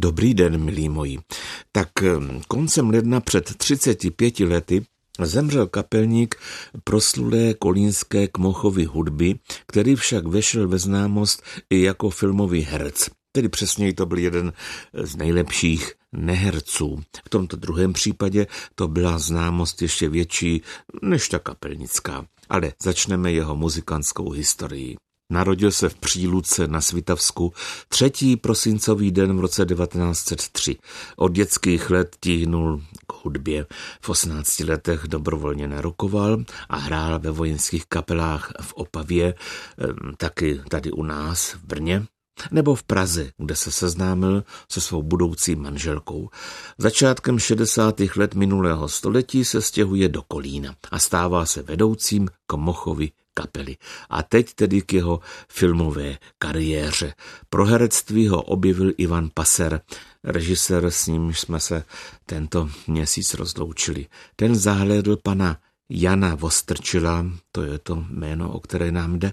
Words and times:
Dobrý 0.00 0.34
den, 0.34 0.64
milí 0.64 0.88
moji. 0.88 1.18
Tak 1.72 1.88
koncem 2.48 2.90
ledna 2.90 3.20
před 3.20 3.56
35 3.56 4.40
lety 4.40 4.84
zemřel 5.22 5.66
kapelník 5.66 6.36
proslulé 6.84 7.54
kolínské 7.54 8.28
kmochovy 8.28 8.84
hudby, 8.84 9.34
který 9.66 9.94
však 9.96 10.26
vešel 10.26 10.68
ve 10.68 10.78
známost 10.78 11.42
i 11.70 11.82
jako 11.82 12.10
filmový 12.10 12.60
herec. 12.60 13.08
Tedy 13.32 13.48
přesněji 13.48 13.92
to 13.92 14.06
byl 14.06 14.18
jeden 14.18 14.52
z 15.02 15.16
nejlepších 15.16 15.92
neherců. 16.12 17.00
V 17.26 17.28
tomto 17.28 17.56
druhém 17.56 17.92
případě 17.92 18.46
to 18.74 18.88
byla 18.88 19.18
známost 19.18 19.82
ještě 19.82 20.08
větší 20.08 20.62
než 21.02 21.28
ta 21.28 21.38
kapelnická. 21.38 22.26
Ale 22.48 22.72
začneme 22.82 23.32
jeho 23.32 23.56
muzikantskou 23.56 24.30
historii. 24.30 24.96
Narodil 25.32 25.72
se 25.72 25.88
v 25.88 25.94
Příluce 25.94 26.68
na 26.68 26.80
Svitavsku 26.80 27.52
3. 27.88 28.36
prosincový 28.40 29.10
den 29.10 29.36
v 29.36 29.40
roce 29.40 29.66
1903. 29.66 30.76
Od 31.16 31.32
dětských 31.32 31.90
let 31.90 32.16
tíhnul 32.20 32.82
k 33.06 33.24
hudbě. 33.24 33.66
V 34.00 34.08
18 34.08 34.60
letech 34.60 35.02
dobrovolně 35.08 35.68
narukoval 35.68 36.44
a 36.68 36.76
hrál 36.76 37.18
ve 37.18 37.30
vojenských 37.30 37.86
kapelách 37.86 38.52
v 38.60 38.72
Opavě, 38.72 39.34
taky 40.16 40.60
tady 40.68 40.90
u 40.90 41.02
nás 41.02 41.52
v 41.52 41.64
Brně 41.64 42.06
nebo 42.50 42.74
v 42.74 42.82
Praze, 42.82 43.30
kde 43.38 43.56
se 43.56 43.70
seznámil 43.70 44.44
se 44.72 44.80
svou 44.80 45.02
budoucí 45.02 45.56
manželkou. 45.56 46.30
Začátkem 46.78 47.38
60. 47.38 48.00
let 48.16 48.34
minulého 48.34 48.88
století 48.88 49.44
se 49.44 49.62
stěhuje 49.62 50.08
do 50.08 50.22
Kolína 50.22 50.74
a 50.90 50.98
stává 50.98 51.46
se 51.46 51.62
vedoucím 51.62 52.28
Komochovi 52.46 53.10
kapely. 53.38 53.76
A 54.10 54.22
teď 54.22 54.54
tedy 54.54 54.82
k 54.82 54.92
jeho 54.92 55.20
filmové 55.48 56.18
kariéře. 56.38 57.14
Pro 57.50 57.64
herectví 57.64 58.28
ho 58.28 58.42
objevil 58.42 58.92
Ivan 58.98 59.30
Paser, 59.34 59.80
režisér, 60.24 60.90
s 60.90 61.06
ním 61.06 61.34
jsme 61.34 61.60
se 61.60 61.84
tento 62.26 62.70
měsíc 62.86 63.34
rozloučili. 63.34 64.06
Ten 64.36 64.54
zahlédl 64.54 65.16
pana 65.22 65.56
Jana 65.90 66.34
Vostrčila, 66.34 67.26
to 67.52 67.62
je 67.62 67.78
to 67.78 68.04
jméno, 68.10 68.52
o 68.52 68.60
které 68.60 68.92
nám 68.92 69.18
jde, 69.18 69.32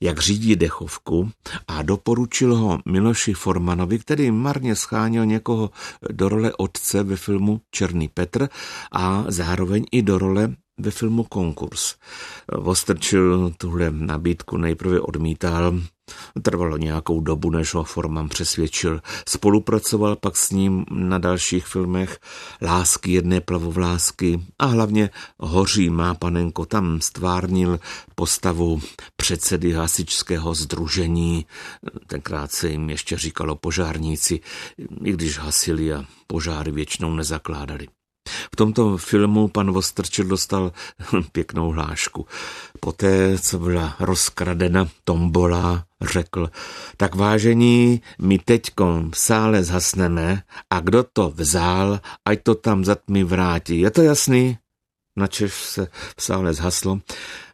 jak 0.00 0.20
řídí 0.20 0.56
dechovku 0.56 1.30
a 1.68 1.82
doporučil 1.82 2.56
ho 2.56 2.78
Miloši 2.86 3.34
Formanovi, 3.34 3.98
který 3.98 4.30
marně 4.30 4.76
scháněl 4.76 5.26
někoho 5.26 5.70
do 6.12 6.28
role 6.28 6.52
otce 6.58 7.02
ve 7.02 7.16
filmu 7.16 7.60
Černý 7.70 8.08
Petr 8.08 8.48
a 8.92 9.24
zároveň 9.28 9.84
i 9.92 10.02
do 10.02 10.18
role 10.18 10.56
ve 10.78 10.90
filmu 10.90 11.24
Konkurs. 11.24 11.94
Vostrčil 12.58 13.52
tuhle 13.58 13.90
nabídku 13.90 14.56
nejprve 14.56 15.00
odmítal, 15.00 15.74
Trvalo 16.42 16.76
nějakou 16.76 17.20
dobu, 17.20 17.50
než 17.50 17.74
ho 17.74 17.84
Forman 17.84 18.28
přesvědčil. 18.28 19.00
Spolupracoval 19.28 20.16
pak 20.16 20.36
s 20.36 20.50
ním 20.50 20.84
na 20.90 21.18
dalších 21.18 21.66
filmech 21.66 22.20
Lásky 22.62 23.12
jedné 23.12 23.40
plavovlásky 23.40 24.40
a 24.58 24.66
hlavně 24.66 25.10
Hoří 25.38 25.90
má 25.90 26.14
panenko. 26.14 26.66
Tam 26.66 27.00
stvárnil 27.00 27.80
postavu 28.14 28.80
předsedy 29.16 29.72
hasičského 29.72 30.54
združení. 30.54 31.46
Tenkrát 32.06 32.52
se 32.52 32.68
jim 32.68 32.90
ještě 32.90 33.16
říkalo 33.16 33.56
požárníci, 33.56 34.40
i 35.04 35.12
když 35.12 35.38
hasili 35.38 35.92
a 35.92 36.04
požáry 36.26 36.72
většinou 36.72 37.14
nezakládali. 37.14 37.88
V 38.56 38.64
tomto 38.64 38.96
filmu 38.96 39.48
pan 39.48 39.68
Vostrčil 39.72 40.24
dostal 40.24 40.72
pěknou 41.32 41.70
hlášku. 41.70 42.26
Poté, 42.80 43.38
co 43.38 43.58
byla 43.58 43.96
rozkradena 44.00 44.88
tombola, 45.04 45.84
řekl, 46.00 46.50
tak 46.96 47.14
vážení, 47.14 48.00
my 48.18 48.38
teďkom 48.38 49.10
v 49.10 49.18
sále 49.18 49.64
zhasneme 49.64 50.42
a 50.70 50.80
kdo 50.80 51.04
to 51.12 51.32
vzal, 51.36 52.00
ať 52.24 52.42
to 52.42 52.54
tam 52.54 52.84
za 52.84 52.94
tmy 52.94 53.24
vrátí. 53.24 53.80
Je 53.80 53.90
to 53.90 54.02
jasný? 54.02 54.58
Načež 55.16 55.52
se 55.52 55.88
v 56.16 56.22
sále 56.22 56.54
zhaslo 56.54 57.00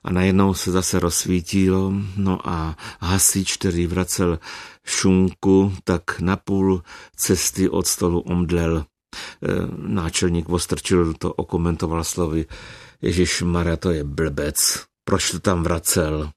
a 0.05 0.12
najednou 0.12 0.55
se 0.55 0.70
zase 0.70 1.01
rozsvítilo, 1.01 1.92
no 2.17 2.48
a 2.48 2.77
hasič, 3.01 3.57
který 3.57 3.86
vracel 3.86 4.39
šunku, 4.86 5.74
tak 5.84 6.20
na 6.20 6.36
půl 6.36 6.83
cesty 7.17 7.69
od 7.69 7.86
stolu 7.86 8.20
omdlel. 8.20 8.84
Eh, 9.42 9.67
náčelník 9.75 10.47
Vostrčil 10.47 11.19
to 11.19 11.35
okomentoval 11.35 12.07
slovy 12.07 12.47
Ježíš 13.03 13.42
Maria, 13.42 13.75
to 13.75 13.91
je 13.91 14.07
blbec, 14.07 14.55
proč 15.03 15.35
to 15.35 15.39
tam 15.42 15.67
vracel? 15.67 16.30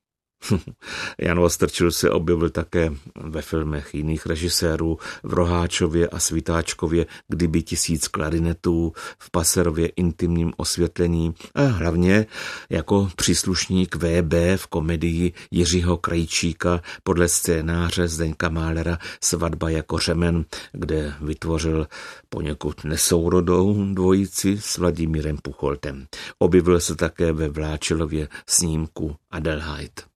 Jan 1.20 1.40
Ostrčil 1.40 1.92
se 1.92 2.10
objevil 2.10 2.50
také 2.50 2.92
ve 3.16 3.42
filmech 3.42 3.96
jiných 3.96 4.26
režisérů 4.26 4.98
v 5.24 5.34
Roháčově 5.34 6.08
a 6.08 6.20
Svítáčkově 6.20 7.06
Kdyby 7.28 7.64
tisíc 7.64 8.08
klarinetů, 8.08 8.94
v 9.20 9.32
Paserově 9.32 9.88
intimním 9.88 10.54
osvětlení 10.58 11.34
a 11.56 11.62
hlavně 11.62 12.26
jako 12.70 13.10
příslušník 13.16 13.96
VB 13.96 14.34
v 14.56 14.68
komedii 14.68 15.34
Jiřího 15.52 15.98
Krajčíka 15.98 16.82
podle 17.04 17.28
scénáře 17.28 18.08
Zdeňka 18.08 18.50
Málera 18.50 18.98
Svatba 19.24 19.70
jako 19.70 19.98
řemen, 19.98 20.46
kde 20.72 21.14
vytvořil 21.22 21.88
poněkud 22.30 22.84
nesourodou 22.84 23.94
dvojici 23.94 24.58
s 24.62 24.78
Vladimírem 24.78 25.38
Pucholtem. 25.44 26.06
Objevil 26.40 26.80
se 26.80 26.96
také 26.96 27.32
ve 27.32 27.50
Vláčilově 27.50 28.28
snímku 28.48 29.16
Adelheid. 29.32 30.15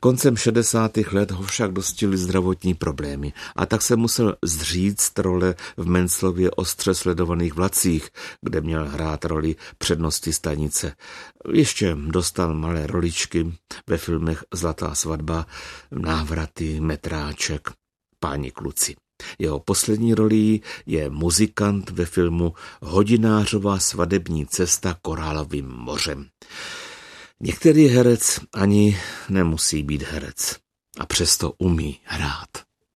Koncem 0.00 0.36
60. 0.36 0.96
let 1.12 1.30
ho 1.30 1.42
však 1.42 1.72
dostily 1.72 2.16
zdravotní 2.16 2.74
problémy 2.74 3.32
a 3.56 3.66
tak 3.66 3.82
se 3.82 3.96
musel 3.96 4.36
zříct 4.44 5.18
role 5.18 5.54
v 5.76 5.86
Menclově 5.86 6.50
ostře 6.50 6.94
sledovaných 6.94 7.54
vlacích, 7.54 8.10
kde 8.40 8.60
měl 8.60 8.88
hrát 8.88 9.24
roli 9.24 9.56
přednosti 9.78 10.32
stanice. 10.32 10.94
Ještě 11.52 11.96
dostal 12.06 12.54
malé 12.54 12.86
roličky 12.86 13.52
ve 13.86 13.98
filmech 13.98 14.44
Zlatá 14.54 14.94
svatba, 14.94 15.46
Návraty, 15.90 16.80
Metráček, 16.80 17.70
Páni 18.20 18.50
kluci. 18.50 18.94
Jeho 19.38 19.60
poslední 19.60 20.14
rolí 20.14 20.62
je 20.86 21.10
muzikant 21.10 21.90
ve 21.90 22.04
filmu 22.04 22.54
Hodinářová 22.82 23.78
svadební 23.78 24.46
cesta 24.46 24.96
korálovým 25.02 25.68
mořem. 25.68 26.26
Některý 27.44 27.88
herec 27.88 28.40
ani 28.54 28.98
nemusí 29.28 29.82
být 29.82 30.02
herec 30.02 30.56
a 30.98 31.06
přesto 31.06 31.52
umí 31.58 32.00
hrát. 32.04 32.48